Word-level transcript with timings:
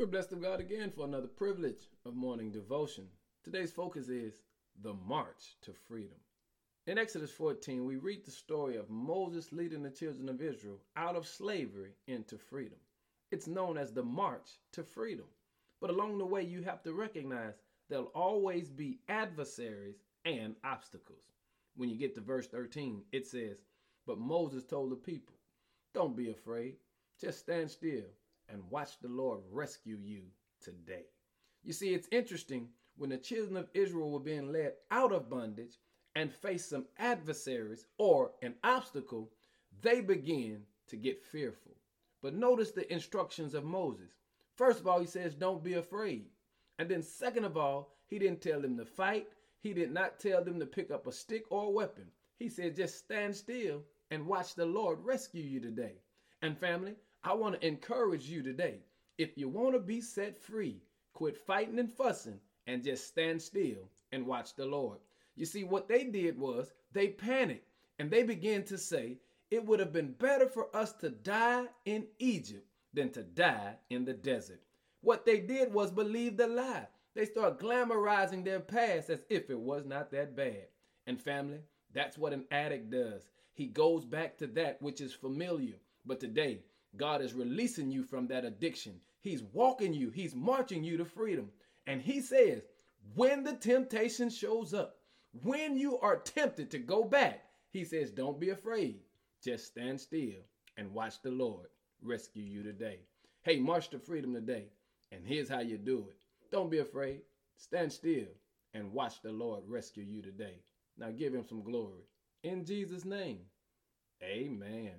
We're 0.00 0.06
blessed 0.06 0.32
of 0.32 0.40
God 0.40 0.60
again 0.60 0.90
for 0.90 1.04
another 1.04 1.26
privilege 1.26 1.90
of 2.06 2.14
morning 2.14 2.50
devotion. 2.50 3.04
Today's 3.44 3.70
focus 3.70 4.08
is 4.08 4.40
the 4.80 4.94
march 4.94 5.58
to 5.60 5.74
freedom. 5.74 6.16
In 6.86 6.96
Exodus 6.96 7.30
14, 7.32 7.84
we 7.84 7.96
read 7.96 8.24
the 8.24 8.30
story 8.30 8.76
of 8.76 8.88
Moses 8.88 9.52
leading 9.52 9.82
the 9.82 9.90
children 9.90 10.30
of 10.30 10.40
Israel 10.40 10.78
out 10.96 11.16
of 11.16 11.26
slavery 11.26 11.90
into 12.06 12.38
freedom. 12.38 12.78
It's 13.30 13.46
known 13.46 13.76
as 13.76 13.92
the 13.92 14.02
march 14.02 14.48
to 14.72 14.82
freedom. 14.82 15.26
But 15.82 15.90
along 15.90 16.16
the 16.16 16.24
way, 16.24 16.44
you 16.44 16.62
have 16.62 16.82
to 16.84 16.94
recognize 16.94 17.60
there'll 17.90 18.06
always 18.14 18.70
be 18.70 19.00
adversaries 19.10 20.00
and 20.24 20.56
obstacles. 20.64 21.24
When 21.76 21.90
you 21.90 21.98
get 21.98 22.14
to 22.14 22.22
verse 22.22 22.46
13, 22.46 23.02
it 23.12 23.26
says, 23.26 23.58
But 24.06 24.18
Moses 24.18 24.64
told 24.64 24.92
the 24.92 24.96
people, 24.96 25.34
Don't 25.92 26.16
be 26.16 26.30
afraid, 26.30 26.76
just 27.20 27.40
stand 27.40 27.70
still 27.70 28.06
and 28.52 28.62
watch 28.70 28.98
the 29.00 29.08
Lord 29.08 29.40
rescue 29.50 29.98
you 30.02 30.22
today. 30.60 31.04
You 31.62 31.72
see, 31.72 31.94
it's 31.94 32.08
interesting 32.10 32.68
when 32.96 33.10
the 33.10 33.18
children 33.18 33.56
of 33.56 33.70
Israel 33.74 34.10
were 34.10 34.20
being 34.20 34.52
led 34.52 34.74
out 34.90 35.12
of 35.12 35.30
bondage 35.30 35.78
and 36.16 36.32
faced 36.32 36.68
some 36.68 36.86
adversaries 36.98 37.86
or 37.98 38.32
an 38.42 38.54
obstacle, 38.64 39.30
they 39.82 40.00
began 40.00 40.62
to 40.88 40.96
get 40.96 41.22
fearful. 41.22 41.76
But 42.22 42.34
notice 42.34 42.72
the 42.72 42.92
instructions 42.92 43.54
of 43.54 43.64
Moses. 43.64 44.10
First 44.56 44.80
of 44.80 44.86
all, 44.86 45.00
he 45.00 45.06
says, 45.06 45.34
Don't 45.34 45.64
be 45.64 45.74
afraid. 45.74 46.26
And 46.78 46.88
then, 46.88 47.02
second 47.02 47.44
of 47.44 47.56
all, 47.56 47.94
he 48.06 48.18
didn't 48.18 48.42
tell 48.42 48.60
them 48.60 48.76
to 48.76 48.84
fight. 48.84 49.28
He 49.60 49.72
did 49.72 49.92
not 49.92 50.18
tell 50.18 50.44
them 50.44 50.58
to 50.60 50.66
pick 50.66 50.90
up 50.90 51.06
a 51.06 51.12
stick 51.12 51.44
or 51.50 51.64
a 51.64 51.70
weapon. 51.70 52.06
He 52.38 52.48
said, 52.48 52.76
Just 52.76 52.98
stand 52.98 53.34
still 53.34 53.82
and 54.10 54.26
watch 54.26 54.54
the 54.54 54.66
Lord 54.66 54.98
rescue 55.02 55.42
you 55.42 55.60
today. 55.60 55.94
And, 56.42 56.58
family, 56.58 56.96
I 57.22 57.34
want 57.34 57.60
to 57.60 57.66
encourage 57.66 58.28
you 58.28 58.42
today. 58.42 58.80
If 59.18 59.36
you 59.36 59.48
want 59.48 59.74
to 59.74 59.80
be 59.80 60.00
set 60.00 60.38
free, 60.38 60.82
quit 61.12 61.36
fighting 61.36 61.78
and 61.78 61.92
fussing 61.92 62.40
and 62.66 62.82
just 62.82 63.06
stand 63.08 63.42
still 63.42 63.90
and 64.10 64.26
watch 64.26 64.54
the 64.54 64.64
Lord. 64.64 64.98
You 65.36 65.44
see, 65.44 65.62
what 65.64 65.86
they 65.86 66.04
did 66.04 66.38
was 66.38 66.72
they 66.92 67.08
panicked 67.08 67.68
and 67.98 68.10
they 68.10 68.22
began 68.22 68.64
to 68.64 68.78
say, 68.78 69.18
it 69.50 69.66
would 69.66 69.80
have 69.80 69.92
been 69.92 70.12
better 70.12 70.48
for 70.48 70.74
us 70.74 70.92
to 70.94 71.10
die 71.10 71.66
in 71.84 72.06
Egypt 72.18 72.66
than 72.94 73.10
to 73.10 73.22
die 73.22 73.74
in 73.90 74.06
the 74.06 74.14
desert. 74.14 74.62
What 75.02 75.26
they 75.26 75.40
did 75.40 75.74
was 75.74 75.90
believe 75.90 76.38
the 76.38 76.46
lie. 76.46 76.86
They 77.14 77.26
start 77.26 77.58
glamorizing 77.60 78.44
their 78.44 78.60
past 78.60 79.10
as 79.10 79.24
if 79.28 79.50
it 79.50 79.58
was 79.58 79.84
not 79.84 80.10
that 80.12 80.34
bad. 80.34 80.68
And 81.06 81.20
family, 81.20 81.60
that's 81.92 82.16
what 82.16 82.32
an 82.32 82.44
addict 82.50 82.90
does. 82.90 83.28
He 83.52 83.66
goes 83.66 84.06
back 84.06 84.38
to 84.38 84.46
that 84.48 84.80
which 84.80 85.02
is 85.02 85.12
familiar. 85.12 85.74
But 86.06 86.20
today, 86.20 86.62
God 86.96 87.22
is 87.22 87.34
releasing 87.34 87.90
you 87.90 88.02
from 88.02 88.26
that 88.28 88.44
addiction. 88.44 89.00
He's 89.20 89.42
walking 89.52 89.94
you, 89.94 90.10
He's 90.10 90.34
marching 90.34 90.82
you 90.82 90.96
to 90.96 91.04
freedom. 91.04 91.50
And 91.86 92.00
He 92.02 92.20
says, 92.20 92.62
when 93.14 93.44
the 93.44 93.54
temptation 93.54 94.30
shows 94.30 94.74
up, 94.74 94.96
when 95.42 95.76
you 95.76 95.98
are 96.00 96.16
tempted 96.16 96.70
to 96.70 96.78
go 96.78 97.04
back, 97.04 97.44
He 97.70 97.84
says, 97.84 98.10
don't 98.10 98.40
be 98.40 98.50
afraid. 98.50 99.00
Just 99.42 99.66
stand 99.66 100.00
still 100.00 100.40
and 100.76 100.92
watch 100.92 101.22
the 101.22 101.30
Lord 101.30 101.66
rescue 102.02 102.42
you 102.42 102.62
today. 102.62 103.00
Hey, 103.42 103.58
march 103.58 103.88
to 103.90 103.98
freedom 103.98 104.34
today. 104.34 104.66
And 105.12 105.26
here's 105.26 105.48
how 105.48 105.60
you 105.60 105.78
do 105.78 106.06
it. 106.08 106.16
Don't 106.52 106.70
be 106.70 106.78
afraid. 106.78 107.22
Stand 107.56 107.92
still 107.92 108.28
and 108.74 108.92
watch 108.92 109.22
the 109.22 109.32
Lord 109.32 109.62
rescue 109.66 110.04
you 110.04 110.22
today. 110.22 110.62
Now 110.98 111.10
give 111.10 111.34
him 111.34 111.44
some 111.46 111.62
glory. 111.62 112.02
In 112.42 112.64
Jesus' 112.64 113.04
name, 113.04 113.40
amen. 114.22 114.92